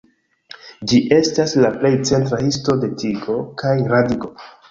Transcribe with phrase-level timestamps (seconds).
[0.91, 4.35] Ĝi estas la plej centra histo de tigo kaj radiko.